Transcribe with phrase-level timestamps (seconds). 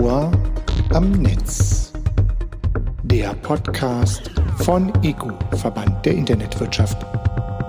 [0.00, 0.32] Ohr
[0.92, 1.92] am Netz.
[3.04, 6.96] Der Podcast von EGU, Verband der Internetwirtschaft.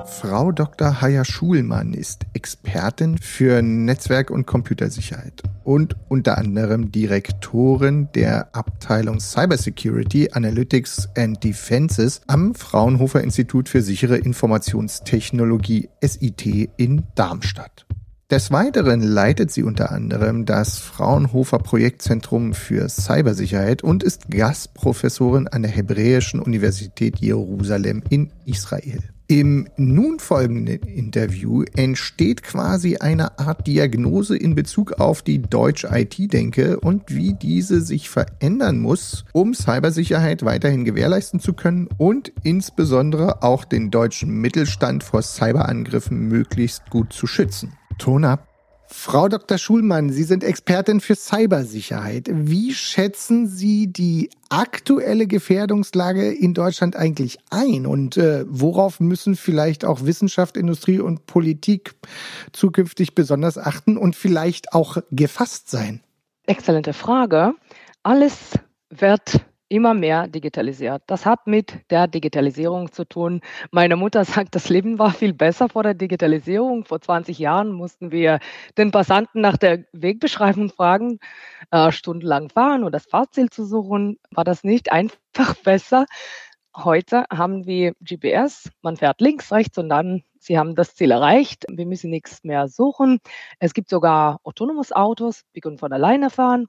[0.08, 1.02] Frau Dr.
[1.02, 10.32] Haya Schulmann ist Expertin für Netzwerk- und Computersicherheit und unter anderem Direktorin der Abteilung Cybersecurity,
[10.32, 17.86] Analytics and Defenses am Fraunhofer Institut für sichere Informationstechnologie SIT in Darmstadt.
[18.32, 25.62] Des Weiteren leitet sie unter anderem das Fraunhofer Projektzentrum für Cybersicherheit und ist Gastprofessorin an
[25.62, 28.98] der Hebräischen Universität Jerusalem in Israel.
[29.28, 36.80] Im nun folgenden Interview entsteht quasi eine Art Diagnose in Bezug auf die deutsche IT-Denke
[36.80, 43.66] und wie diese sich verändern muss, um Cybersicherheit weiterhin gewährleisten zu können und insbesondere auch
[43.66, 47.74] den deutschen Mittelstand vor Cyberangriffen möglichst gut zu schützen.
[47.98, 48.48] Ton ab.
[48.88, 49.58] Frau Dr.
[49.58, 52.30] Schulmann, Sie sind Expertin für Cybersicherheit.
[52.32, 57.88] Wie schätzen Sie die aktuelle Gefährdungslage in Deutschland eigentlich ein?
[57.88, 61.96] Und äh, worauf müssen vielleicht auch Wissenschaft, Industrie und Politik
[62.52, 66.02] zukünftig besonders achten und vielleicht auch gefasst sein?
[66.46, 67.54] Exzellente Frage.
[68.04, 68.54] Alles
[68.90, 69.42] wird
[69.76, 71.04] immer mehr digitalisiert.
[71.08, 73.42] Das hat mit der Digitalisierung zu tun.
[73.72, 76.86] Meine Mutter sagt, das Leben war viel besser vor der Digitalisierung.
[76.86, 78.40] Vor 20 Jahren mussten wir
[78.78, 81.20] den Passanten nach der Wegbeschreibung fragen,
[81.72, 84.18] äh, stundenlang fahren und das Fahrziel zu suchen.
[84.32, 86.06] War das nicht einfach besser?
[86.76, 91.66] Heute haben wir GPS, man fährt links, rechts und dann, Sie haben das Ziel erreicht.
[91.70, 93.20] Wir müssen nichts mehr suchen.
[93.60, 96.68] Es gibt sogar autonomes Autos, die können von alleine fahren.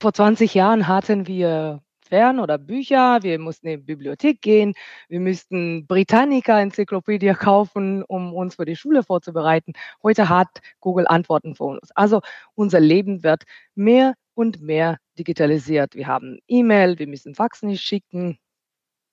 [0.00, 4.74] Vor 20 Jahren hatten wir Fern- oder Bücher, wir mussten in die Bibliothek gehen,
[5.08, 9.72] wir müssten Britannica-Enzyklopädie kaufen, um uns für die Schule vorzubereiten.
[10.02, 10.48] Heute hat
[10.80, 11.90] Google Antworten für uns.
[11.94, 12.20] Also
[12.54, 13.44] unser Leben wird
[13.74, 15.94] mehr und mehr digitalisiert.
[15.94, 18.38] Wir haben E-Mail, wir müssen Fax nicht schicken,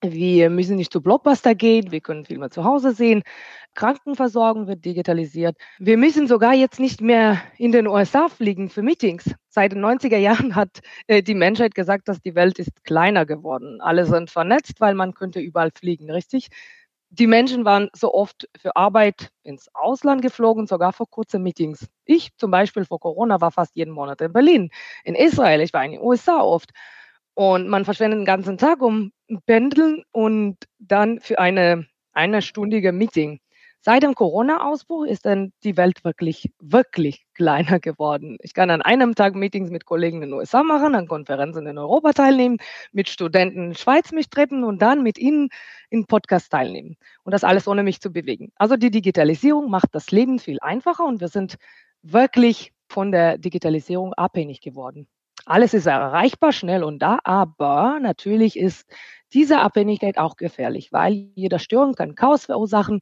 [0.02, 3.24] wir müssen nicht zu Blockbuster gehen, wir können Filme zu Hause sehen.
[3.76, 5.56] Krankenversorgung wird digitalisiert.
[5.80, 9.34] Wir müssen sogar jetzt nicht mehr in den USA fliegen für Meetings.
[9.50, 13.80] Seit den 90er Jahren hat äh, die Menschheit gesagt, dass die Welt ist kleiner geworden.
[13.82, 16.50] Alle sind vernetzt, weil man könnte überall fliegen, richtig?
[17.14, 21.88] Die Menschen waren so oft für Arbeit ins Ausland geflogen, sogar für kurze Meetings.
[22.06, 24.70] Ich zum Beispiel vor Corona war fast jeden Monat in Berlin,
[25.04, 26.72] in Israel, ich war in den USA oft.
[27.34, 29.12] Und man verschwendet den ganzen Tag um
[29.46, 33.40] Pendeln und dann für eine einstündige Meeting.
[33.84, 38.38] Seit dem Corona-Ausbruch ist dann die Welt wirklich, wirklich kleiner geworden.
[38.42, 41.80] Ich kann an einem Tag Meetings mit Kollegen in den USA machen, an Konferenzen in
[41.80, 42.58] Europa teilnehmen,
[42.92, 45.50] mit Studenten in der Schweiz mich treffen und dann mit ihnen
[45.90, 46.96] in Podcasts teilnehmen.
[47.24, 48.52] Und das alles ohne mich zu bewegen.
[48.56, 51.58] Also die Digitalisierung macht das Leben viel einfacher und wir sind
[52.04, 55.08] wirklich von der Digitalisierung abhängig geworden.
[55.46, 58.90] Alles ist erreichbar, schnell und da, aber natürlich ist
[59.34, 63.00] diese Abhängigkeit auch gefährlich, weil jeder Störung kann Chaos verursachen,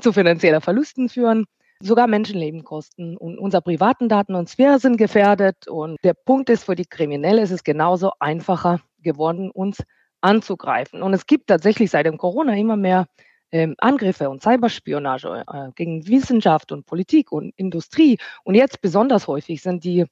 [0.00, 1.44] zu finanzieller Verlusten führen,
[1.80, 5.68] sogar Menschenleben kosten und unsere privaten Daten und Sphäre sind gefährdet.
[5.68, 9.82] Und der Punkt ist, für die Kriminelle ist es genauso einfacher geworden, uns
[10.20, 11.02] anzugreifen.
[11.02, 13.06] Und es gibt tatsächlich seit dem Corona immer mehr
[13.50, 18.18] ähm, Angriffe und Cyberspionage äh, gegen Wissenschaft und Politik und Industrie.
[18.44, 20.06] Und jetzt besonders häufig sind die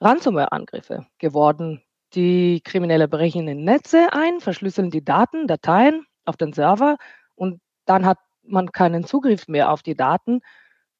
[0.00, 1.82] Ransomware-Angriffe geworden.
[2.14, 6.96] Die Kriminelle brechen in Netze ein, verschlüsseln die Daten, Dateien auf den Server
[7.34, 10.40] und dann hat man keinen Zugriff mehr auf die Daten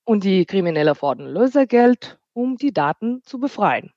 [0.05, 3.93] und die Kriminelle fordern Lösegeld, um die Daten zu befreien.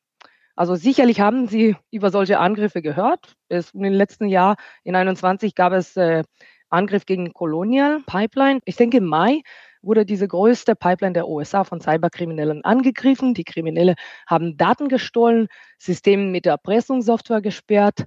[0.55, 3.35] Also sicherlich haben Sie über solche Angriffe gehört.
[3.47, 6.23] Es, den letzten Jahr, in 21 gab es äh,
[6.69, 8.59] Angriff gegen Colonial Pipeline.
[8.65, 9.43] Ich denke, im Mai
[9.81, 13.33] wurde diese größte Pipeline der USA von Cyberkriminellen angegriffen.
[13.33, 13.95] Die Kriminelle
[14.25, 18.05] haben Daten gestohlen, Systeme mit der Erpressungssoftware gesperrt.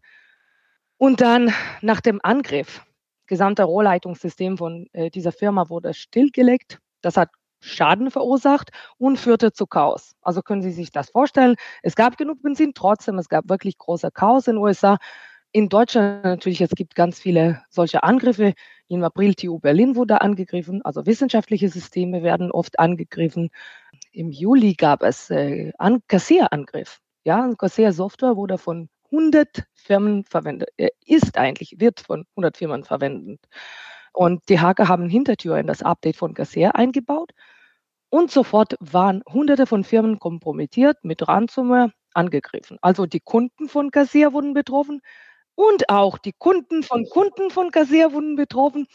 [0.98, 2.84] Und dann nach dem Angriff,
[3.26, 6.78] gesamte Rohrleitungssystem von äh, dieser Firma wurde stillgelegt.
[7.00, 7.30] Das hat
[7.60, 10.14] Schaden verursacht und führte zu Chaos.
[10.22, 11.56] Also können Sie sich das vorstellen.
[11.82, 14.98] Es gab genug Benzin, trotzdem, es gab wirklich großer Chaos in den USA.
[15.52, 18.54] In Deutschland natürlich, es gibt ganz viele solche Angriffe.
[18.90, 23.50] Im April TU Berlin wurde angegriffen, also wissenschaftliche Systeme werden oft angegriffen.
[24.10, 26.98] Im Juli gab es äh, an Kassierangriff.
[27.22, 33.40] Ja, Kassiersoftware wurde von 100 Firmen verwendet, äh, ist eigentlich, wird von 100 Firmen verwendet.
[34.12, 37.30] Und die Hacker haben Hintertür in das Update von Kassier eingebaut
[38.08, 42.76] und sofort waren hunderte von Firmen kompromittiert mit Ransomware angegriffen.
[42.82, 45.00] Also die Kunden von Kassier wurden betroffen,
[45.60, 48.86] und auch die Kunden von Kunden von Kassier wurden betroffen.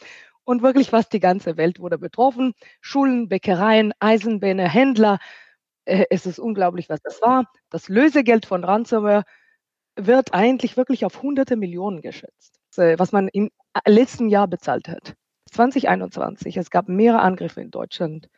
[0.46, 2.54] Und wirklich fast die ganze Welt wurde betroffen.
[2.82, 5.20] Schulen, Bäckereien, Eisenbahnen, Händler.
[5.86, 7.46] äh, es ist unglaublich, was das war.
[7.70, 9.24] Das Lösegeld von Ransomware
[9.98, 13.52] wird eigentlich wirklich auf hunderte Millionen geschätzt, äh, was man im
[13.88, 15.16] letzten Jahr bezahlt hat.
[15.52, 18.30] 2021, es gab mehrere Angriffe in Deutschland.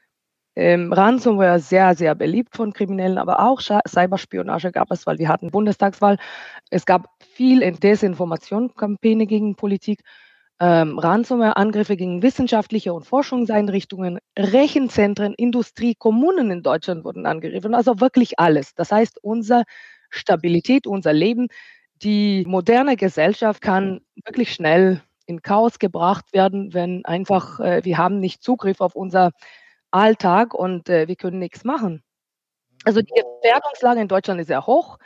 [0.56, 5.52] Ähm, Ransomware sehr, sehr beliebt von Kriminellen, aber auch Cyberspionage gab es, weil wir hatten
[5.52, 6.18] Bundestagswahl.
[6.72, 10.02] Es gab viel Desinformationskampagne gegen Politik
[10.60, 18.40] ähm, Ransomware-Angriffe gegen wissenschaftliche und Forschungseinrichtungen, Rechenzentren, Industrie, Kommunen in Deutschland wurden angegriffen, also wirklich
[18.40, 18.74] alles.
[18.74, 19.66] Das heißt, unsere
[20.10, 21.48] Stabilität, unser Leben,
[22.02, 28.20] die moderne Gesellschaft kann wirklich schnell in Chaos gebracht werden, wenn einfach äh, wir haben
[28.20, 29.32] nicht Zugriff auf unser
[29.92, 32.02] Alltag und äh, wir können nichts machen.
[32.84, 34.98] Also die Gefährdungslage in Deutschland ist sehr hoch.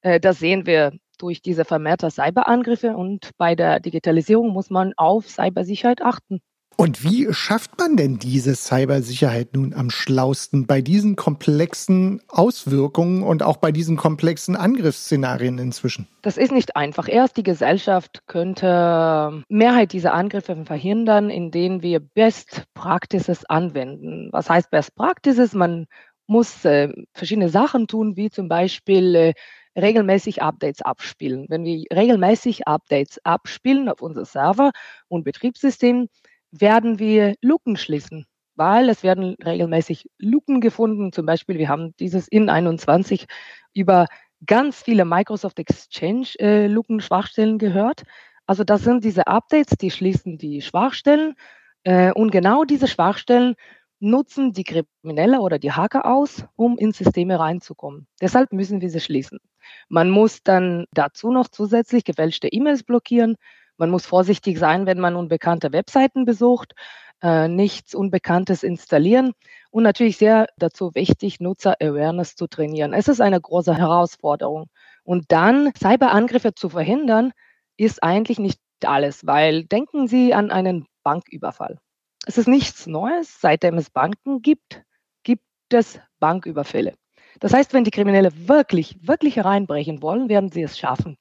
[0.00, 5.28] Äh, das sehen wir durch diese vermehrte Cyberangriffe und bei der Digitalisierung muss man auf
[5.28, 6.40] Cybersicherheit achten.
[6.78, 13.42] Und wie schafft man denn diese Cybersicherheit nun am schlausten bei diesen komplexen Auswirkungen und
[13.42, 16.06] auch bei diesen komplexen Angriffsszenarien inzwischen?
[16.20, 17.08] Das ist nicht einfach.
[17.08, 24.28] Erst die Gesellschaft könnte Mehrheit dieser Angriffe verhindern, indem wir Best Practices anwenden.
[24.32, 25.54] Was heißt Best Practices?
[25.54, 25.86] Man
[26.26, 29.34] muss äh, verschiedene Sachen tun, wie zum Beispiel äh,
[29.76, 31.46] regelmäßig Updates abspielen.
[31.48, 34.70] Wenn wir regelmäßig Updates abspielen auf unser Server
[35.08, 36.08] und Betriebssystem,
[36.50, 41.12] werden wir Lücken schließen, weil es werden regelmäßig Lücken gefunden.
[41.12, 43.26] Zum Beispiel, wir haben dieses in 21
[43.74, 44.06] über
[44.46, 48.02] ganz viele Microsoft Exchange äh, Lücken, Schwachstellen gehört.
[48.46, 51.34] Also das sind diese Updates, die schließen die Schwachstellen.
[51.84, 53.54] Äh, und genau diese Schwachstellen
[54.00, 58.06] nutzen die Kriminelle oder die Hacker aus, um in Systeme reinzukommen.
[58.20, 59.38] Deshalb müssen wir sie schließen.
[59.88, 63.36] Man muss dann dazu noch zusätzlich gefälschte E-Mails blockieren.
[63.78, 66.74] Man muss vorsichtig sein, wenn man unbekannte Webseiten besucht,
[67.22, 69.32] äh, nichts Unbekanntes installieren
[69.70, 72.92] und natürlich sehr dazu wichtig, Nutzer-Awareness zu trainieren.
[72.92, 74.66] Es ist eine große Herausforderung.
[75.04, 77.32] Und dann Cyberangriffe zu verhindern,
[77.76, 81.78] ist eigentlich nicht alles, weil denken Sie an einen Banküberfall.
[82.26, 83.40] Es ist nichts Neues.
[83.40, 84.82] Seitdem es Banken gibt,
[85.22, 86.94] gibt es Banküberfälle.
[87.40, 91.16] Das heißt, wenn die Kriminelle wirklich, wirklich hereinbrechen wollen, werden sie es schaffen.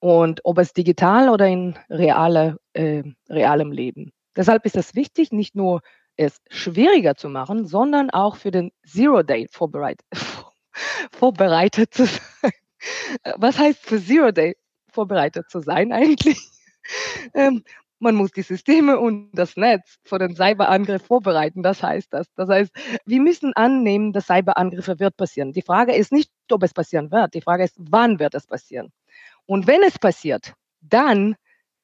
[0.00, 4.12] Und ob es digital oder in reale, äh, realem Leben.
[4.36, 5.80] Deshalb ist es wichtig, nicht nur
[6.16, 9.48] es schwieriger zu machen, sondern auch für den Zero Day
[11.10, 12.52] vorbereitet, zu sein.
[13.36, 14.56] Was heißt für Zero Day
[14.92, 16.38] vorbereitet zu sein eigentlich?
[17.34, 17.64] Ähm,
[17.98, 21.62] man muss die Systeme und das Netz vor den Cyberangriff vorbereiten.
[21.62, 22.26] Das heißt das.
[22.34, 22.72] Das heißt,
[23.04, 25.52] wir müssen annehmen, dass Cyberangriffe wird passieren.
[25.52, 27.34] Die Frage ist nicht, ob es passieren wird.
[27.34, 28.92] Die Frage ist, wann wird es passieren?
[29.46, 31.36] Und wenn es passiert, dann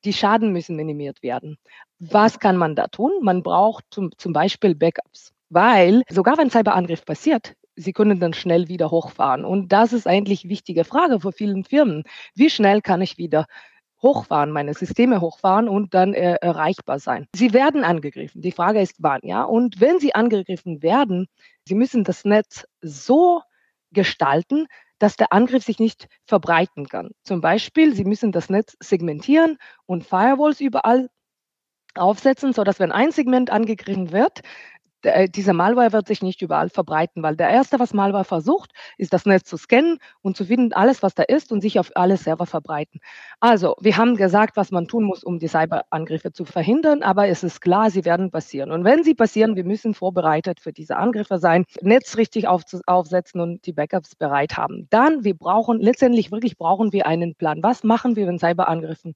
[0.05, 1.57] die Schaden müssen minimiert werden.
[1.99, 3.13] Was kann man da tun?
[3.23, 8.69] Man braucht zum, zum Beispiel Backups, weil sogar wenn Cyberangriff passiert, Sie können dann schnell
[8.69, 9.45] wieder hochfahren.
[9.45, 12.05] Und das ist eigentlich eine wichtige Frage für vielen Firmen.
[12.35, 13.47] Wie schnell kann ich wieder
[14.05, 17.27] hochfahren, meine Systeme hochfahren und dann äh, erreichbar sein.
[17.35, 18.43] Sie werden angegriffen.
[18.43, 19.43] Die Frage ist wann, ja?
[19.43, 21.27] Und wenn sie angegriffen werden,
[21.67, 23.43] sie müssen das Netz so
[23.91, 24.67] gestalten,
[24.99, 27.11] dass der Angriff sich nicht verbreiten kann.
[27.25, 31.09] Zum Beispiel, Sie müssen das Netz segmentieren und Firewalls überall
[31.95, 34.41] aufsetzen, sodass wenn ein Segment angegriffen wird,
[35.05, 39.13] äh, dieser Malware wird sich nicht überall verbreiten, weil der erste, was Malware versucht, ist
[39.13, 42.17] das Netz zu scannen und zu finden, alles, was da ist und sich auf alle
[42.17, 43.01] Server verbreiten.
[43.41, 47.43] Also, wir haben gesagt, was man tun muss, um die Cyberangriffe zu verhindern, aber es
[47.43, 48.71] ist klar, sie werden passieren.
[48.71, 53.41] Und wenn sie passieren, wir müssen vorbereitet für diese Angriffe sein, Netz richtig auf, aufsetzen
[53.41, 54.87] und die Backups bereit haben.
[54.91, 57.63] Dann, wir brauchen, letztendlich wirklich brauchen wir einen Plan.
[57.63, 59.15] Was machen wir, wenn Cyberangriffen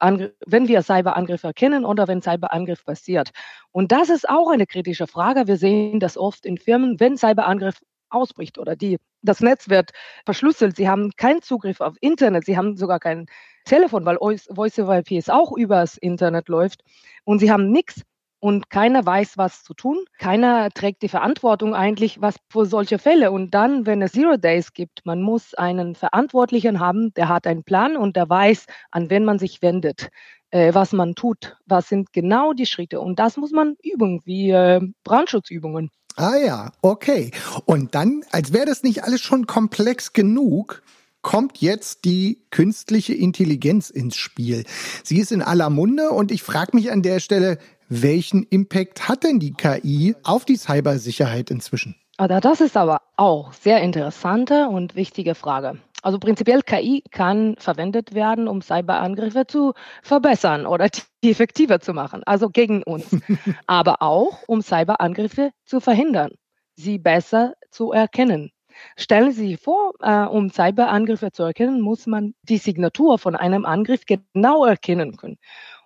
[0.00, 3.30] wenn wir Cyberangriff erkennen oder wenn Cyberangriff passiert.
[3.72, 5.46] Und das ist auch eine kritische Frage.
[5.46, 9.90] Wir sehen das oft in Firmen, wenn Cyberangriff ausbricht oder die, das Netz wird
[10.24, 13.26] verschlüsselt, sie haben keinen Zugriff auf Internet, sie haben sogar kein
[13.64, 16.82] Telefon, weil Voice over IP auch übers Internet läuft
[17.24, 18.02] und sie haben nichts
[18.40, 20.04] und keiner weiß, was zu tun.
[20.18, 23.32] Keiner trägt die Verantwortung eigentlich was für solche Fälle.
[23.32, 27.64] Und dann, wenn es Zero Days gibt, man muss einen Verantwortlichen haben, der hat einen
[27.64, 30.10] Plan und der weiß, an wen man sich wendet,
[30.50, 33.00] äh, was man tut, was sind genau die Schritte.
[33.00, 35.90] Und das muss man üben, wie äh, Brandschutzübungen.
[36.16, 37.30] Ah ja, okay.
[37.64, 40.82] Und dann, als wäre das nicht alles schon komplex genug,
[41.22, 44.64] kommt jetzt die künstliche Intelligenz ins Spiel.
[45.04, 49.24] Sie ist in aller Munde und ich frage mich an der Stelle, welchen Impact hat
[49.24, 51.96] denn die KI auf die Cybersicherheit inzwischen?
[52.16, 55.78] Das ist aber auch sehr interessante und wichtige Frage.
[56.02, 60.88] Also prinzipiell KI kann verwendet werden, um Cyberangriffe zu verbessern oder
[61.24, 63.16] die effektiver zu machen, also gegen uns,
[63.66, 66.30] aber auch um Cyberangriffe zu verhindern,
[66.76, 68.50] sie besser zu erkennen.
[68.96, 73.64] Stellen Sie sich vor, äh, um Cyberangriffe zu erkennen, muss man die Signatur von einem
[73.64, 75.38] Angriff genau erkennen können.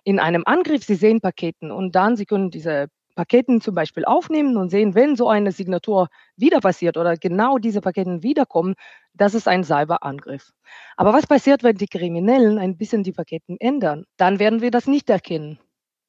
[0.03, 4.57] In einem Angriff, Sie sehen Paketen und dann Sie können diese Paketen zum Beispiel aufnehmen
[4.57, 8.75] und sehen, wenn so eine Signatur wieder passiert oder genau diese Paketen wiederkommen,
[9.13, 10.51] das ist ein Cyberangriff.
[10.97, 14.05] Aber was passiert, wenn die Kriminellen ein bisschen die Paketen ändern?
[14.17, 15.59] Dann werden wir das nicht erkennen.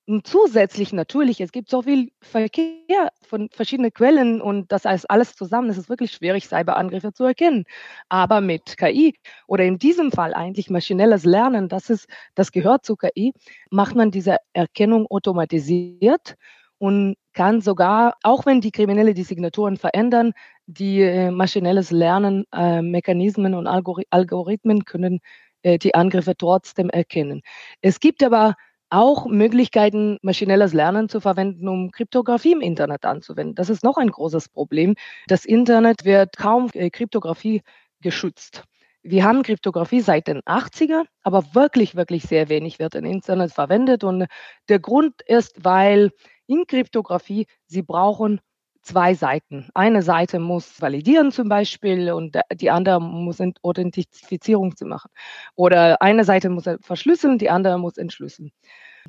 [0.07, 5.35] Und zusätzlich natürlich, es gibt so viel Verkehr von verschiedenen Quellen und das heißt alles
[5.35, 7.65] zusammen, es ist wirklich schwierig, Cyberangriffe zu erkennen.
[8.11, 9.15] Aber mit KI
[9.47, 13.33] oder in diesem Fall eigentlich maschinelles Lernen, das ist, das gehört zu KI,
[13.71, 16.35] macht man diese Erkennung automatisiert
[16.77, 20.33] und kann sogar, auch wenn die Kriminelle die Signaturen verändern,
[20.67, 25.21] die äh, maschinelles Lernen, äh, Mechanismen und Algorithmen können
[25.63, 27.41] äh, die Angriffe trotzdem erkennen.
[27.81, 28.55] Es gibt aber
[28.95, 33.55] auch Möglichkeiten, maschinelles Lernen zu verwenden, um Kryptographie im Internet anzuwenden.
[33.55, 34.95] Das ist noch ein großes Problem.
[35.27, 37.63] Das Internet wird kaum äh, Kryptographie
[38.01, 38.65] geschützt.
[39.03, 44.03] Wir haben Kryptographie seit den 80er, aber wirklich, wirklich sehr wenig wird im Internet verwendet.
[44.03, 44.27] Und
[44.69, 46.11] der Grund ist, weil
[46.47, 48.41] in Kryptographie sie brauchen
[48.85, 49.69] zwei Seiten.
[49.75, 55.11] Eine Seite muss validieren zum Beispiel und die andere muss Authentifizierung zu machen.
[55.55, 58.53] Oder eine Seite muss verschlüsseln, die andere muss entschlüsseln.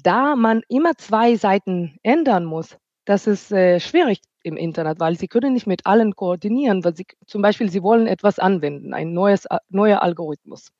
[0.04, 5.28] Da man immer zwei Seiten ändern muss, das ist äh, schwierig im Internet, weil sie
[5.28, 9.48] können nicht mit allen koordinieren, weil sie zum Beispiel sie wollen etwas anwenden, ein neues
[9.70, 10.72] neuer Algorithmus.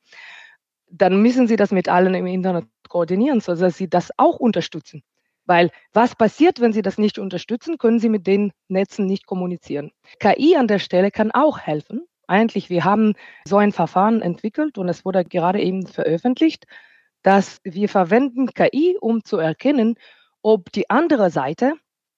[0.90, 5.04] Dann müssen sie das mit allen im Internet koordinieren, sodass sie das auch unterstützen.
[5.46, 9.92] Weil was passiert, wenn Sie das nicht unterstützen, können Sie mit den Netzen nicht kommunizieren.
[10.20, 12.08] KI an der Stelle kann auch helfen.
[12.28, 13.14] Eigentlich, wir haben
[13.48, 16.66] so ein Verfahren entwickelt und es wurde gerade eben veröffentlicht,
[17.26, 19.96] dass wir verwenden KI, um zu erkennen,
[20.44, 21.74] ob die andere Seite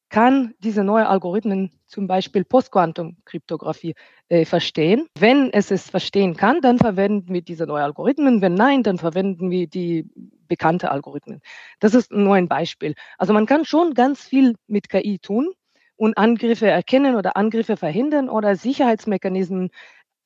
[0.09, 3.95] kann diese neuen Algorithmen, zum Beispiel Postquantum-Kryptographie,
[4.27, 5.07] äh, verstehen.
[5.17, 8.41] Wenn es es verstehen kann, dann verwenden wir diese neuen Algorithmen.
[8.41, 10.09] Wenn nein, dann verwenden wir die
[10.49, 11.39] bekannte Algorithmen.
[11.79, 12.93] Das ist nur ein Beispiel.
[13.17, 15.53] Also man kann schon ganz viel mit KI tun
[15.95, 19.69] und Angriffe erkennen oder Angriffe verhindern oder Sicherheitsmechanismen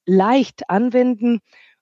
[0.08, 1.40] leicht anwenden.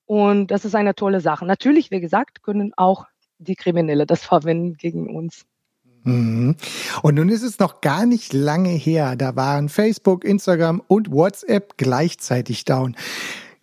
[0.10, 1.46] Und das ist eine tolle Sache.
[1.46, 3.06] Natürlich, wie gesagt, können auch
[3.38, 5.46] die Kriminelle das verwenden gegen uns.
[6.04, 6.56] Mhm.
[7.04, 9.16] Und nun ist es noch gar nicht lange her.
[9.16, 12.96] Da waren Facebook, Instagram und WhatsApp gleichzeitig down.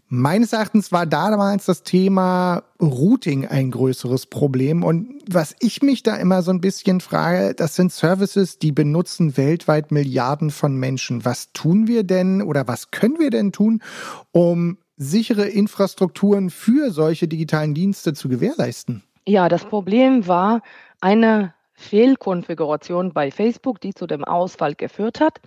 [0.06, 4.84] Meines Erachtens war damals das Thema Routing ein größeres Problem.
[4.84, 9.36] Und was ich mich da immer so ein bisschen frage, das sind Services, die benutzen
[9.36, 11.24] weltweit Milliarden von Menschen.
[11.24, 13.82] Was tun wir denn oder was können wir denn tun,
[14.30, 19.02] um sichere Infrastrukturen für solche digitalen Dienste zu gewährleisten?
[19.26, 20.62] Ja, das Problem war
[21.00, 25.40] eine Fehlkonfiguration bei Facebook, die zu dem Ausfall geführt hat.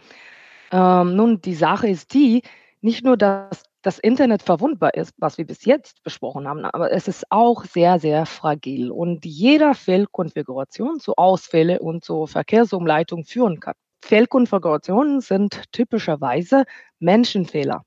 [0.71, 2.43] Ähm, nun, die Sache ist die,
[2.81, 7.07] nicht nur, dass das Internet verwundbar ist, was wir bis jetzt besprochen haben, aber es
[7.07, 13.75] ist auch sehr, sehr fragil und jeder Fehlkonfiguration zu Ausfälle und zu Verkehrsumleitung führen kann.
[14.01, 16.65] Fehlkonfigurationen sind typischerweise
[16.99, 17.83] Menschenfehler.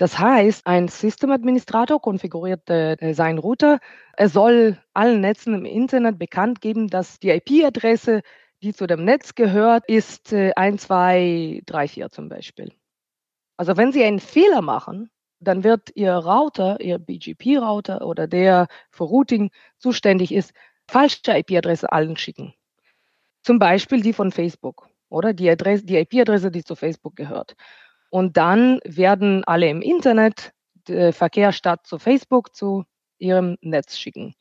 [0.00, 3.80] Das heißt, ein Systemadministrator konfiguriert äh, seinen Router.
[4.16, 8.22] Er soll allen Netzen im Internet bekannt geben, dass die IP-Adresse,
[8.62, 12.72] die zu dem Netz gehört, ist äh, 1234 zum Beispiel.
[13.58, 19.04] Also wenn Sie einen Fehler machen, dann wird Ihr Router, Ihr BGP-Router oder der für
[19.04, 20.54] Routing zuständig ist,
[20.88, 22.54] falsche IP-Adresse allen schicken.
[23.42, 27.54] Zum Beispiel die von Facebook oder die, die IP-Adresse, die zu Facebook gehört.
[28.10, 30.52] Und dann werden alle im Internet
[30.86, 32.84] Verkehr statt zu Facebook zu
[33.18, 34.34] ihrem Netz schicken.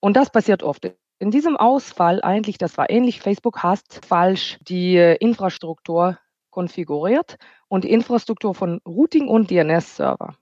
[0.00, 0.90] Und das passiert oft.
[1.18, 6.18] In diesem Ausfall eigentlich, das war ähnlich, Facebook hat falsch die Infrastruktur
[6.50, 7.36] konfiguriert
[7.68, 10.36] und die Infrastruktur von Routing und DNS-Server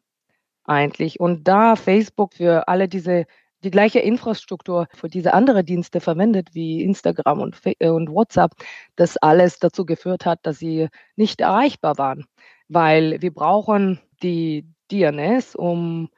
[0.65, 1.21] eigentlich.
[1.21, 3.27] Und da Facebook für alle diese
[3.63, 8.53] die gleiche Infrastruktur für diese andere Dienste verwendet wie Instagram und, und WhatsApp,
[8.95, 12.27] das alles dazu geführt hat, dass sie nicht erreichbar waren
[12.75, 16.11] weil wir brauchen die DNS, um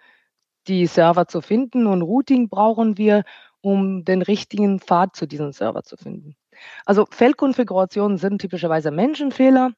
[0.67, 3.25] die Server zu finden und Routing brauchen wir,
[3.61, 6.37] um den richtigen Pfad zu diesem Server zu finden.
[6.85, 9.73] Also Feldkonfigurationen sind typischerweise Menschenfehler.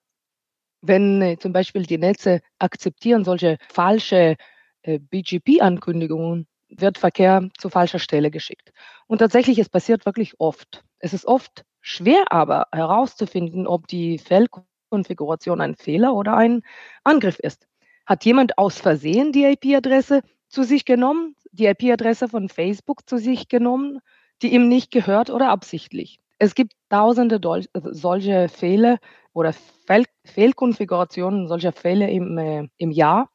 [0.80, 4.36] Wenn äh, zum Beispiel die Netze akzeptieren solche falsche
[4.82, 8.72] äh, BGP-Ankündigungen, wird Verkehr zu falscher Stelle geschickt.
[9.06, 10.84] Und tatsächlich, es passiert wirklich oft.
[10.98, 16.62] Es ist oft schwer aber herauszufinden, ob die Feldkonfiguration Konfiguration ein Fehler oder ein
[17.04, 17.66] Angriff ist.
[18.06, 23.48] Hat jemand aus Versehen die IP-Adresse zu sich genommen, die IP-Adresse von Facebook zu sich
[23.48, 24.00] genommen,
[24.42, 26.20] die ihm nicht gehört oder absichtlich?
[26.38, 27.40] Es gibt tausende
[27.72, 28.98] solche Fehler
[29.32, 33.30] oder Fehl Fehlkonfigurationen solcher Fälle im, äh, im Jahr.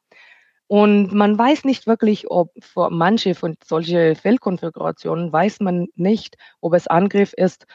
[0.66, 6.74] Und man weiß nicht wirklich, ob für manche von solchen Fehlkonfigurationen weiß man nicht, ob
[6.74, 7.66] es Angriff ist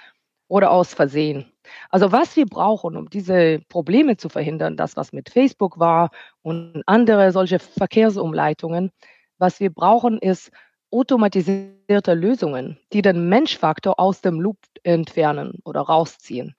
[0.50, 1.46] oder aus Versehen.
[1.90, 6.10] Also was wir brauchen, um diese Probleme zu verhindern, das was mit Facebook war
[6.42, 8.92] und andere solche Verkehrsumleitungen,
[9.38, 10.52] was wir brauchen, ist
[10.92, 16.56] automatisierte Lösungen, die den Menschfaktor aus dem Loop entfernen oder rausziehen.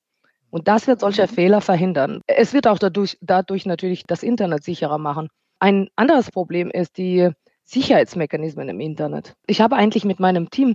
[0.50, 1.28] Und das wird solche mhm.
[1.28, 2.22] Fehler verhindern.
[2.26, 5.28] Es wird auch dadurch, dadurch natürlich das Internet sicherer machen.
[5.58, 7.30] Ein anderes Problem ist die
[7.64, 9.34] Sicherheitsmechanismen im Internet.
[9.46, 10.74] Ich habe eigentlich mit meinem Team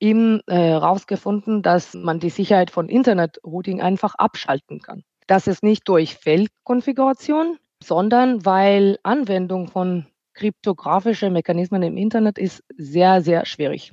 [0.00, 5.04] herausgefunden, äh, dass man die Sicherheit von Internet-Routing einfach abschalten kann.
[5.26, 13.20] Das ist nicht durch Fehlkonfiguration, sondern weil Anwendung von kryptografischen Mechanismen im Internet ist sehr,
[13.20, 13.92] sehr schwierig.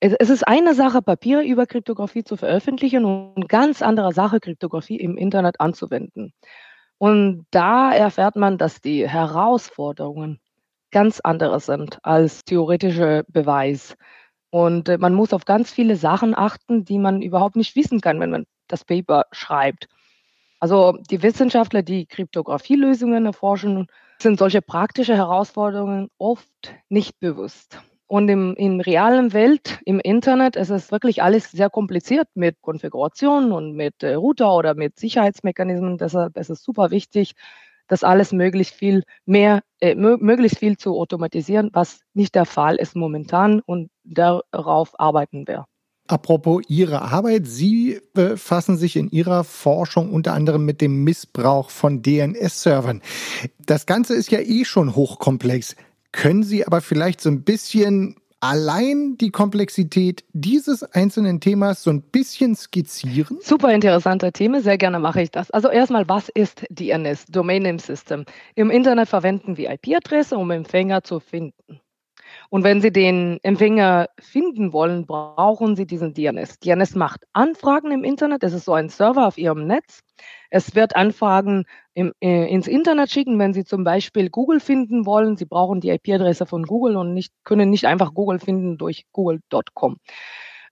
[0.00, 4.96] Es, es ist eine Sache, Papiere über Kryptographie zu veröffentlichen und ganz andere Sache, Kryptographie
[4.96, 6.32] im Internet anzuwenden.
[6.98, 10.40] Und da erfährt man, dass die Herausforderungen
[10.90, 13.96] ganz andere sind als theoretische Beweis.
[14.50, 18.20] Und äh, man muss auf ganz viele Sachen achten, die man überhaupt nicht wissen kann,
[18.20, 19.88] wenn man das Paper schreibt.
[20.60, 23.86] Also die Wissenschaftler, die Kryptographielösungen erforschen,
[24.18, 27.78] sind solche praktische Herausforderungen oft nicht bewusst.
[28.08, 33.50] Und im, in realen Welt, im Internet, ist es wirklich alles sehr kompliziert mit Konfiguration
[33.50, 35.98] und mit äh, Router oder mit Sicherheitsmechanismen.
[35.98, 37.34] Deshalb ist es super wichtig,
[37.88, 42.96] das alles möglichst viel mehr, äh, möglichst viel zu automatisieren, was nicht der Fall ist
[42.96, 45.66] momentan und darauf arbeiten wir.
[46.08, 52.00] Apropos Ihre Arbeit, Sie befassen sich in Ihrer Forschung unter anderem mit dem Missbrauch von
[52.02, 53.02] DNS-Servern.
[53.64, 55.74] Das Ganze ist ja eh schon hochkomplex.
[56.12, 62.02] Können Sie aber vielleicht so ein bisschen allein die Komplexität dieses einzelnen Themas so ein
[62.02, 63.38] bisschen skizzieren?
[63.40, 65.50] Super interessanter Thema, sehr gerne mache ich das.
[65.50, 68.24] Also erstmal, was ist DNS, Domain Name System?
[68.54, 71.80] Im Internet verwenden wir IP-Adresse, um Empfänger zu finden.
[72.50, 76.58] Und wenn Sie den Empfänger finden wollen, brauchen Sie diesen DNS.
[76.60, 78.42] DNS macht Anfragen im Internet.
[78.44, 80.00] Es ist so ein Server auf Ihrem Netz.
[80.50, 85.36] Es wird Anfragen im, äh, ins Internet schicken, wenn Sie zum Beispiel Google finden wollen.
[85.36, 89.96] Sie brauchen die IP-Adresse von Google und nicht, können nicht einfach Google finden durch google.com.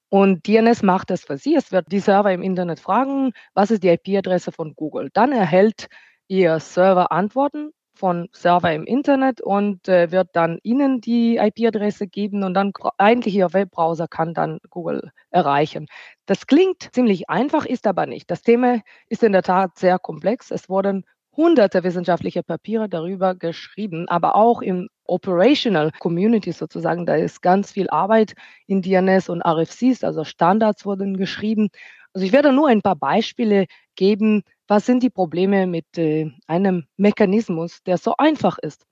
[0.08, 1.56] Und DNS macht das für Sie.
[1.56, 5.10] Es wird die Server im Internet fragen, was ist die IP-Adresse von Google.
[5.12, 5.88] Dann erhält
[6.28, 12.42] Ihr Server Antworten von Server im Internet und äh, wird dann Ihnen die IP-Adresse geben
[12.42, 15.86] und dann eigentlich Ihr Webbrowser kann dann Google erreichen.
[16.26, 18.30] Das klingt ziemlich einfach, ist aber nicht.
[18.30, 20.50] Das Thema ist in der Tat sehr komplex.
[20.50, 21.04] Es wurden
[21.36, 27.90] hunderte wissenschaftliche Papiere darüber geschrieben, aber auch im Operational Community sozusagen, da ist ganz viel
[27.90, 28.34] Arbeit
[28.66, 31.68] in DNS und RFCs, also Standards wurden geschrieben.
[32.12, 36.86] Also ich werde nur ein paar Beispiele geben, was sind die Probleme mit äh, einem
[36.96, 38.86] Mechanismus, der so einfach ist.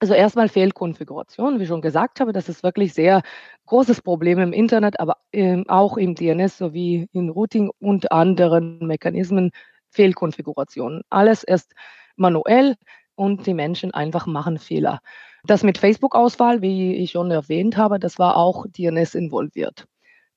[0.00, 3.22] Also erstmal Fehlkonfiguration, wie schon gesagt habe, das ist wirklich sehr
[3.66, 9.50] großes Problem im Internet, aber äh, auch im DNS sowie in Routing und anderen Mechanismen
[9.90, 11.02] Fehlkonfigurationen.
[11.10, 11.72] Alles ist
[12.16, 12.76] manuell
[13.16, 15.00] und die Menschen einfach machen Fehler.
[15.44, 19.86] Das mit Facebook-Auswahl, wie ich schon erwähnt habe, das war auch DNS involviert.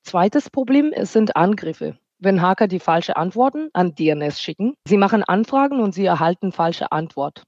[0.02, 1.98] Zweites Problem, es sind Angriffe.
[2.24, 6.92] Wenn Hacker die falsche Antworten an DNS schicken, sie machen Anfragen und sie erhalten falsche
[6.92, 7.42] Antwort.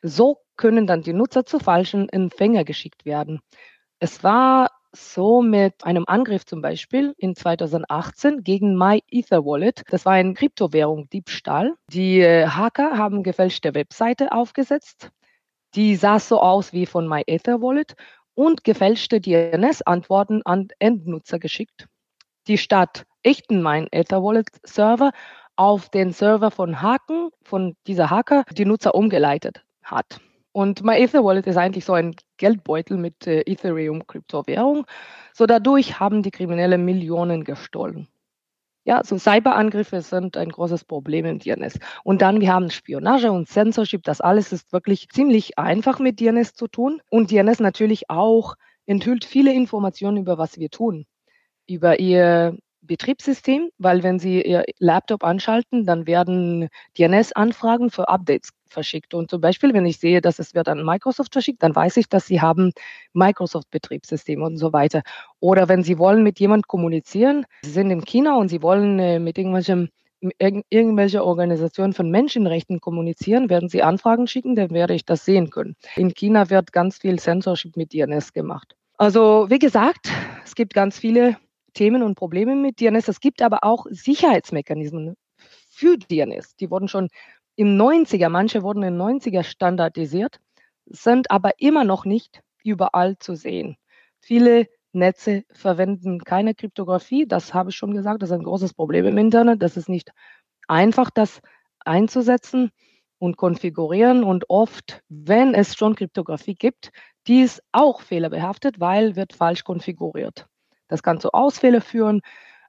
[0.00, 3.40] So können dann die Nutzer zu falschen Empfänger geschickt werden.
[3.98, 9.82] Es war so mit einem Angriff zum Beispiel in 2018 gegen MyEtherWallet.
[9.90, 11.74] Das war ein Kryptowährung Diebstahl.
[11.92, 15.10] Die äh, Hacker haben gefälschte Webseite aufgesetzt.
[15.74, 17.96] Die sah so aus wie von MyEtherWallet
[18.32, 21.86] und gefälschte DNS-Antworten an Endnutzer geschickt,
[22.46, 25.12] die statt echten MyEtherWallet-Server
[25.56, 30.20] auf den Server von Haken, von dieser Hacker, die Nutzer umgeleitet hat.
[30.52, 34.86] Und MyEtherWallet ist eigentlich so ein Geldbeutel mit äh, Ethereum-Kryptowährung.
[35.32, 38.08] So dadurch haben die Kriminelle Millionen gestohlen.
[38.84, 41.78] Ja, so Cyberangriffe sind ein großes Problem im DNS.
[42.02, 44.02] Und dann, wir haben Spionage und Censorship.
[44.02, 47.00] Das alles ist wirklich ziemlich einfach mit DNS zu tun.
[47.10, 48.54] Und DNS natürlich auch
[48.86, 51.06] enthüllt viele Informationen über was wir tun.
[51.66, 59.14] Über ihr Betriebssystem, weil wenn Sie Ihr Laptop anschalten, dann werden DNS-Anfragen für Updates verschickt.
[59.14, 62.08] Und zum Beispiel, wenn ich sehe, dass es wird an Microsoft verschickt, dann weiß ich,
[62.08, 62.72] dass Sie haben
[63.12, 65.02] Microsoft-Betriebssystem und so weiter.
[65.40, 69.18] Oder wenn Sie wollen mit jemand kommunizieren, Sie sind in China und Sie wollen äh,
[69.18, 69.88] mit irgendwelchem
[70.68, 75.76] irgendwelche Organisationen von Menschenrechten kommunizieren, werden sie Anfragen schicken, dann werde ich das sehen können.
[75.96, 78.76] In China wird ganz viel Censorship mit DNS gemacht.
[78.98, 80.10] Also wie gesagt,
[80.44, 81.38] es gibt ganz viele
[81.74, 83.08] Themen und Probleme mit DNS.
[83.08, 85.16] Es gibt aber auch Sicherheitsmechanismen
[85.70, 86.56] für DNS.
[86.56, 87.08] Die wurden schon
[87.56, 90.40] im 90er, manche wurden in 90er standardisiert,
[90.86, 93.76] sind aber immer noch nicht überall zu sehen.
[94.18, 97.26] Viele Netze verwenden keine Kryptographie.
[97.26, 98.22] Das habe ich schon gesagt.
[98.22, 99.62] Das ist ein großes Problem im Internet.
[99.62, 100.10] Das ist nicht
[100.68, 101.40] einfach, das
[101.80, 102.70] einzusetzen
[103.18, 104.24] und konfigurieren.
[104.24, 106.90] Und oft, wenn es schon Kryptographie gibt,
[107.26, 110.46] die ist auch fehlerbehaftet, weil wird falsch konfiguriert.
[110.90, 112.20] Das kann zu Ausfälle führen.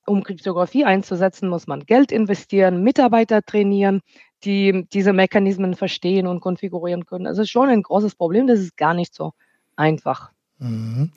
[0.08, 4.02] Um Kryptographie einzusetzen, muss man Geld investieren, Mitarbeiter trainieren,
[4.44, 7.26] die diese Mechanismen verstehen und konfigurieren können.
[7.26, 8.48] Es ist schon ein großes Problem.
[8.48, 9.34] Das ist gar nicht so
[9.76, 10.32] einfach.
[10.58, 11.12] Mhm.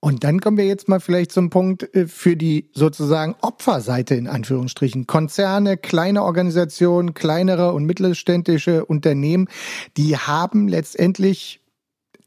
[0.00, 4.28] Und dann kommen wir jetzt mal vielleicht zum Punkt äh, für die sozusagen Opferseite in
[4.28, 5.06] Anführungsstrichen.
[5.06, 9.48] Konzerne, kleine Organisationen, kleinere und mittelständische Unternehmen,
[9.96, 11.60] die haben letztendlich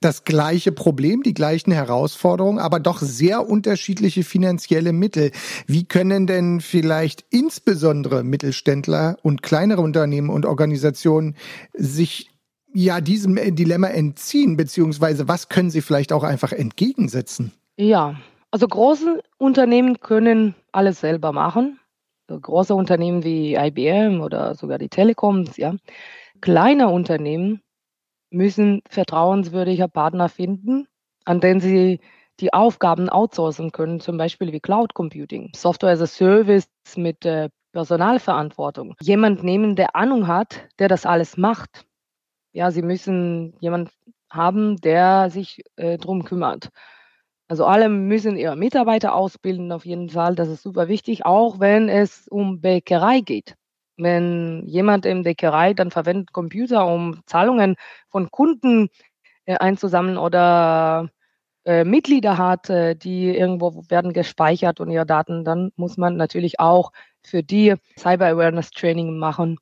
[0.01, 5.31] das gleiche Problem, die gleichen Herausforderungen, aber doch sehr unterschiedliche finanzielle Mittel.
[5.67, 11.35] Wie können denn vielleicht insbesondere Mittelständler und kleinere Unternehmen und Organisationen
[11.73, 12.29] sich
[12.73, 17.51] ja diesem Dilemma entziehen, beziehungsweise was können sie vielleicht auch einfach entgegensetzen?
[17.77, 18.15] Ja,
[18.51, 21.79] also große Unternehmen können alles selber machen.
[22.27, 25.75] Große Unternehmen wie IBM oder sogar die Telekoms, ja.
[26.41, 27.62] Kleine Unternehmen
[28.31, 30.87] müssen vertrauenswürdige Partner finden,
[31.25, 31.99] an denen sie
[32.39, 37.49] die Aufgaben outsourcen können, zum Beispiel wie Cloud Computing, Software as a Service mit äh,
[37.71, 38.95] Personalverantwortung.
[39.01, 41.85] Jemand nehmen, der Ahnung hat, der das alles macht.
[42.51, 43.91] Ja, sie müssen jemand
[44.29, 46.69] haben, der sich äh, drum kümmert.
[47.47, 50.35] Also alle müssen ihre Mitarbeiter ausbilden, auf jeden Fall.
[50.35, 53.55] Das ist super wichtig, auch wenn es um Bäckerei geht.
[53.99, 57.75] Wenn jemand in Bäckerei dann verwendet Computer, um Zahlungen
[58.09, 58.89] von Kunden
[59.45, 61.09] äh, einzusammeln oder
[61.65, 66.59] äh, Mitglieder hat, äh, die irgendwo werden gespeichert und ihre Daten, dann muss man natürlich
[66.59, 66.91] auch
[67.23, 69.57] für die Cyber Awareness Training machen.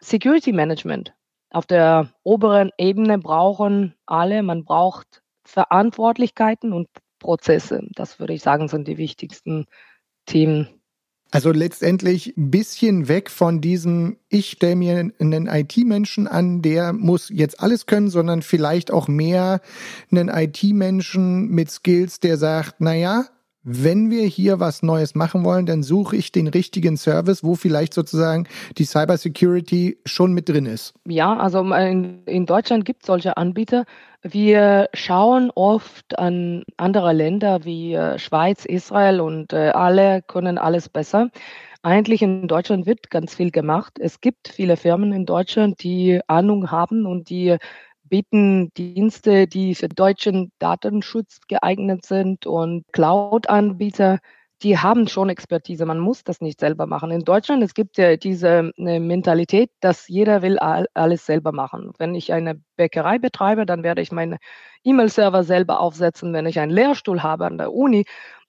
[0.00, 1.14] Security Management.
[1.50, 7.86] Auf der oberen Ebene brauchen alle, man braucht Verantwortlichkeiten und Prozesse.
[7.94, 9.66] Das würde ich sagen, sind die wichtigsten
[10.26, 10.75] Themen
[11.30, 17.30] also letztendlich ein bisschen weg von diesem, ich stelle mir einen IT-Menschen an, der muss
[17.30, 19.60] jetzt alles können, sondern vielleicht auch mehr
[20.10, 23.26] einen IT-Menschen mit Skills, der sagt, naja,
[23.68, 27.94] wenn wir hier was Neues machen wollen, dann suche ich den richtigen Service, wo vielleicht
[27.94, 28.46] sozusagen
[28.78, 30.94] die Cybersecurity schon mit drin ist.
[31.04, 33.84] Ja, also in, in Deutschland gibt es solche Anbieter.
[34.22, 40.88] Wir schauen oft an andere Länder wie äh, Schweiz, Israel und äh, alle können alles
[40.88, 41.30] besser.
[41.82, 43.98] Eigentlich in Deutschland wird ganz viel gemacht.
[44.00, 47.56] Es gibt viele Firmen in Deutschland, die Ahnung haben und die
[48.08, 54.18] bieten Dienste, die für deutschen Datenschutz geeignet sind und Cloud-Anbieter,
[54.62, 55.84] die haben schon Expertise.
[55.84, 57.10] Man muss das nicht selber machen.
[57.10, 61.92] In Deutschland, es gibt ja diese äh, Mentalität, dass jeder will alles selber machen.
[61.98, 64.38] Wenn ich eine Bäckerei betreibe, dann werde ich meine
[64.84, 66.32] E-Mail-Server selber aufsetzen.
[66.32, 68.06] Wenn ich einen Lehrstuhl habe an der Uni,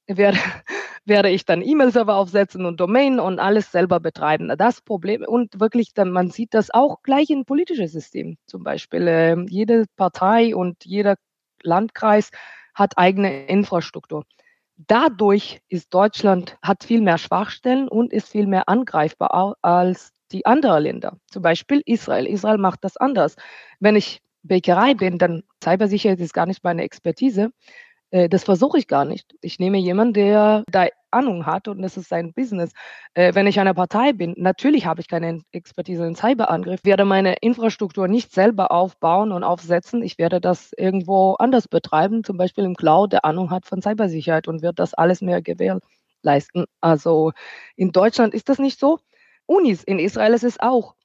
[0.07, 0.37] werde,
[1.05, 4.51] werde ich dann E-Mail-Server aufsetzen und Domain und alles selber betreiben.
[4.57, 8.37] Das Problem, und wirklich, dann, man sieht das auch gleich in politischen Systemen.
[8.45, 11.15] Zum Beispiel, äh, jede Partei und jeder
[11.63, 12.31] Landkreis
[12.73, 14.23] hat eigene Infrastruktur.
[14.77, 20.83] Dadurch ist Deutschland, hat viel mehr Schwachstellen und ist viel mehr angreifbar als die anderen
[20.83, 21.17] Länder.
[21.31, 22.27] Zum Beispiel Israel.
[22.27, 23.35] Israel macht das anders.
[23.79, 27.51] Wenn ich Bäckerei bin, dann Cybersicherheit ist gar nicht meine Expertise.
[28.11, 29.35] Äh, das versuche ich gar nicht.
[29.41, 32.71] Ich nehme jemanden, der da Ahnung hat und das ist sein Business.
[33.13, 37.35] Äh, wenn ich eine Partei bin, natürlich habe ich keine Expertise in Cyberangriff, werde meine
[37.35, 40.03] Infrastruktur nicht selber aufbauen und aufsetzen.
[40.03, 44.47] Ich werde das irgendwo anders betreiben, zum Beispiel im Cloud, der Ahnung hat von Cybersicherheit
[44.47, 46.65] und wird das alles mehr gewährleisten.
[46.81, 47.31] Also
[47.75, 48.99] in Deutschland ist das nicht so.
[49.45, 50.95] Unis in Israel ist es auch.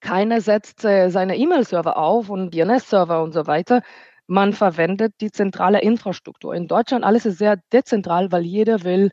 [0.00, 3.82] Keiner setzt äh, seine E-Mail-Server auf und DNS-Server und so weiter
[4.26, 6.54] man verwendet die zentrale Infrastruktur.
[6.54, 9.10] In Deutschland alles ist sehr dezentral, weil jeder will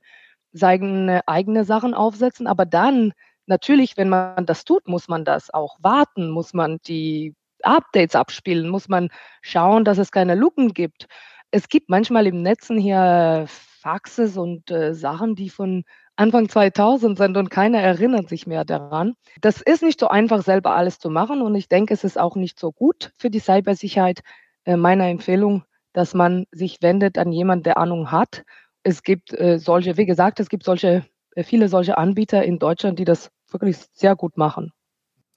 [0.52, 2.48] seine eigene Sachen aufsetzen.
[2.48, 3.14] Aber dann,
[3.46, 8.70] natürlich, wenn man das tut, muss man das auch warten, muss man die Updates abspielen,
[8.70, 9.10] muss man
[9.42, 11.08] schauen, dass es keine Lücken gibt.
[11.52, 15.84] Es gibt manchmal im Netzen hier Faxes und äh, Sachen, die von
[16.16, 19.16] Anfang 2000 sind und keiner erinnert sich mehr daran.
[19.42, 22.36] Das ist nicht so einfach, selber alles zu machen und ich denke, es ist auch
[22.36, 24.22] nicht so gut für die Cybersicherheit,
[24.66, 28.44] äh, meiner Empfehlung, dass man sich wendet an jemanden, der Ahnung hat.
[28.84, 33.00] Es gibt äh, solche, wie gesagt, es gibt solche, äh, viele solche Anbieter in Deutschland,
[33.00, 34.72] die das wirklich sehr gut machen.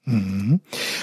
[0.07, 0.61] Mhm.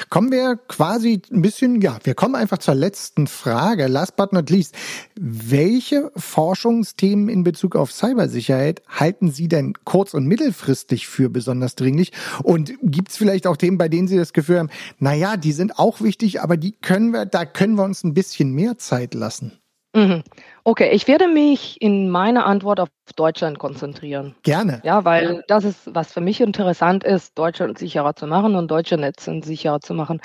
[0.09, 3.87] Kommen wir quasi ein bisschen, ja, wir kommen einfach zur letzten Frage.
[3.87, 4.75] Last but not least.
[5.21, 12.13] Welche Forschungsthemen in Bezug auf Cybersicherheit halten Sie denn kurz- und mittelfristig für besonders dringlich?
[12.43, 15.53] Und gibt es vielleicht auch Themen, bei denen Sie das Gefühl haben, na ja, die
[15.53, 19.13] sind auch wichtig, aber die können wir, da können wir uns ein bisschen mehr Zeit
[19.13, 19.53] lassen?
[19.95, 20.25] Mhm.
[20.65, 24.35] Okay, ich werde mich in meiner Antwort auf Deutschland konzentrieren.
[24.43, 24.81] Gerne.
[24.85, 28.97] Ja, weil das ist, was für mich interessant ist, Deutschland sicherer zu machen und deutsche
[28.97, 30.21] Netze sicherer zu machen.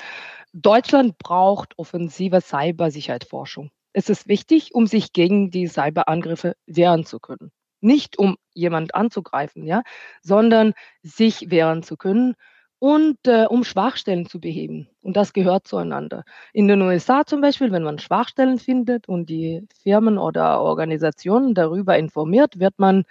[0.52, 3.70] Deutschland braucht offensive Cybersicherheitsforschung.
[3.92, 7.52] Es ist wichtig, um sich gegen die Cyberangriffe wehren zu können.
[7.80, 9.82] Nicht um jemand anzugreifen, ja,
[10.22, 12.34] sondern sich wehren zu können
[12.80, 14.88] und äh, um Schwachstellen zu beheben.
[15.02, 16.24] Und das gehört zueinander.
[16.52, 21.98] In den USA zum Beispiel, wenn man Schwachstellen findet und die Firmen oder Organisationen darüber
[21.98, 23.04] informiert, wird man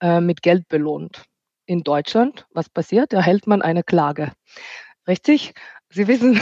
[0.00, 1.22] äh, mit Geld belohnt.
[1.66, 3.12] In Deutschland, was passiert?
[3.12, 4.32] Erhält man eine Klage.
[5.06, 5.54] Richtig?
[5.88, 6.40] Sie wissen,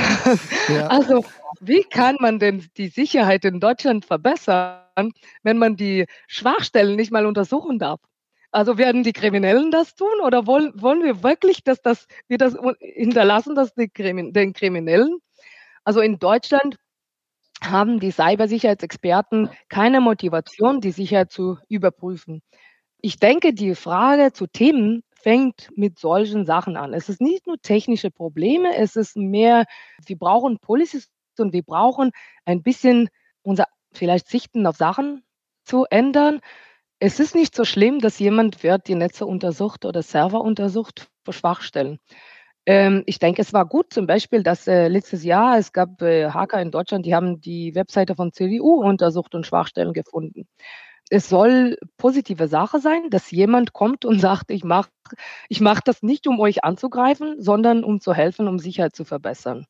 [0.69, 0.87] ja.
[0.88, 1.25] also
[1.61, 5.12] wie kann man denn die Sicherheit in Deutschland verbessern,
[5.43, 8.01] wenn man die Schwachstellen nicht mal untersuchen darf?
[8.53, 12.57] Also werden die Kriminellen das tun oder wollen, wollen wir wirklich, dass das, wir das
[12.81, 15.19] hinterlassen, dass die Krimin, den Kriminellen?
[15.85, 16.77] Also in Deutschland
[17.63, 22.43] haben die Cybersicherheitsexperten keine Motivation, die Sicherheit zu überprüfen.
[23.01, 26.95] Ich denke, die Frage zu Themen fängt mit solchen Sachen an.
[26.95, 29.67] Es ist nicht nur technische Probleme, es ist mehr,
[30.07, 32.11] wir brauchen Policies und wir brauchen
[32.45, 33.09] ein bisschen
[33.43, 35.23] unser vielleicht Sichten auf Sachen
[35.65, 36.41] zu ändern.
[37.03, 41.33] Es ist nicht so schlimm, dass jemand wird die Netze untersucht oder Server untersucht für
[41.33, 41.99] Schwachstellen.
[42.67, 46.31] Ähm, ich denke, es war gut zum Beispiel, dass äh, letztes Jahr es gab äh,
[46.31, 50.47] Hacker in Deutschland, die haben die Webseite von CDU untersucht und Schwachstellen gefunden.
[51.11, 54.91] Es soll positive Sache sein, dass jemand kommt und sagt, ich mache
[55.49, 59.67] ich mach das nicht, um euch anzugreifen, sondern um zu helfen, um Sicherheit zu verbessern.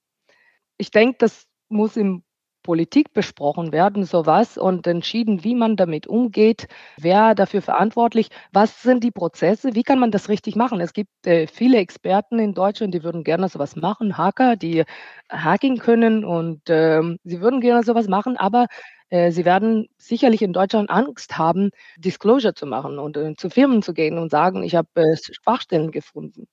[0.79, 2.25] Ich denke, das muss im
[2.63, 6.67] Politik besprochen werden, sowas, und entschieden, wie man damit umgeht,
[6.99, 10.81] wer dafür verantwortlich, was sind die Prozesse, wie kann man das richtig machen.
[10.81, 14.85] Es gibt äh, viele Experten in Deutschland, die würden gerne sowas machen, Hacker, die
[15.31, 18.67] hacking können und äh, sie würden gerne sowas machen, aber
[19.11, 23.83] äh, sie werden sicherlich in Deutschland Angst haben, Disclosure zu machen und äh, zu Firmen
[23.83, 26.47] zu gehen und sagen, ich habe äh, Schwachstellen gefunden.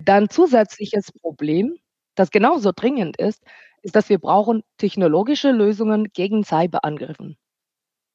[0.00, 1.76] Dann zusätzliches Problem,
[2.14, 3.42] das genauso dringend ist,
[3.82, 7.36] ist, dass wir brauchen technologische Lösungen gegen Cyberangriffen.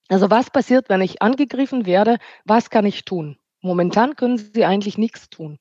[0.09, 2.17] Also was passiert, wenn ich angegriffen werde?
[2.43, 3.37] Was kann ich tun?
[3.61, 5.59] Momentan können Sie eigentlich nichts tun.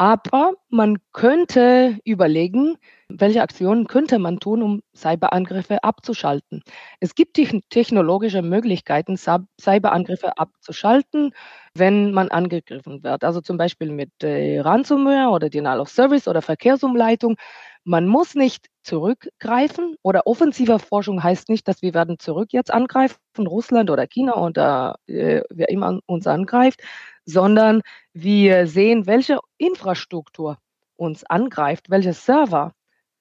[0.00, 2.76] Aber man könnte überlegen,
[3.08, 6.62] welche Aktionen könnte man tun, um Cyberangriffe abzuschalten.
[7.00, 7.36] Es gibt
[7.70, 11.32] technologische Möglichkeiten, Cyberangriffe abzuschalten,
[11.74, 13.24] wenn man angegriffen wird.
[13.24, 17.36] Also zum Beispiel mit äh, Ransomware oder Denial of Service oder Verkehrsumleitung.
[17.82, 23.16] Man muss nicht zurückgreifen oder offensiver Forschung heißt nicht, dass wir werden zurück jetzt angreifen,
[23.38, 26.80] Russland oder China oder äh, wer immer uns angreift,
[27.28, 27.82] sondern
[28.14, 30.58] wir sehen, welche Infrastruktur
[30.96, 32.72] uns angreift, welche Server,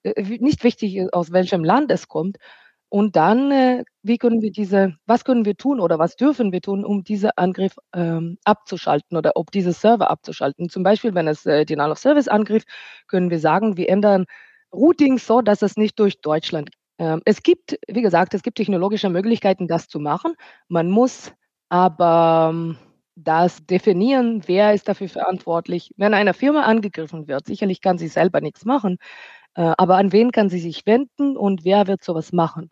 [0.03, 2.37] äh, nicht wichtig ist, aus welchem Land es kommt.
[2.89, 6.61] Und dann, äh, wie können wir diese, was können wir tun oder was dürfen wir
[6.61, 10.69] tun, um diesen Angriff ähm, abzuschalten oder ob diese Server abzuschalten.
[10.69, 12.63] Zum Beispiel, wenn es äh, Denial of Service Angriff,
[13.07, 14.25] können wir sagen, wir ändern
[14.73, 16.69] Routing so, dass es nicht durch Deutschland.
[16.97, 20.35] Ähm, es gibt, wie gesagt, es gibt technologische Möglichkeiten, das zu machen.
[20.69, 21.33] Man muss
[21.67, 22.77] aber ähm,
[23.17, 25.91] das definieren, wer ist dafür verantwortlich.
[25.97, 28.97] Wenn eine Firma angegriffen wird, sicherlich kann sie selber nichts machen,
[29.55, 32.71] äh, aber an wen kann sie sich wenden und wer wird sowas machen?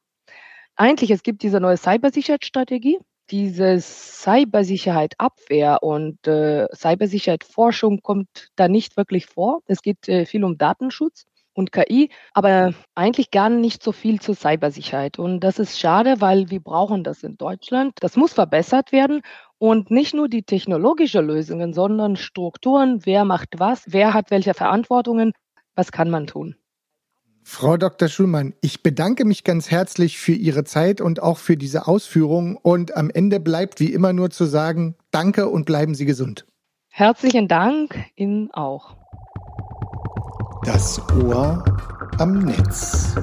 [0.76, 3.00] Eigentlich, es gibt diese neue Cybersicherheitsstrategie,
[3.32, 9.62] diese Cybersicherheit-Abwehr und äh, Cybersicherheit-Forschung kommt da nicht wirklich vor.
[9.68, 14.36] Es geht äh, viel um Datenschutz und KI, aber eigentlich gar nicht so viel zur
[14.36, 15.18] Cybersicherheit.
[15.18, 17.94] Und das ist schade, weil wir brauchen das in Deutschland.
[18.02, 19.22] Das muss verbessert werden
[19.58, 25.34] und nicht nur die technologische Lösungen, sondern Strukturen, wer macht was, wer hat welche Verantwortungen,
[25.76, 26.56] was kann man tun.
[27.48, 28.08] Frau Dr.
[28.08, 32.58] Schulmann, ich bedanke mich ganz herzlich für Ihre Zeit und auch für diese Ausführungen.
[32.60, 36.48] Und am Ende bleibt wie immer nur zu sagen, danke und bleiben Sie gesund.
[36.90, 38.98] Herzlichen Dank Ihnen auch.
[40.66, 41.64] Das Ohr
[42.18, 43.14] am Netz.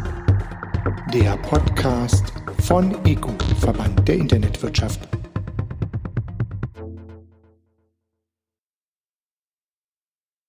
[1.12, 5.01] Der Podcast von EGU, Verband der Internetwirtschaft.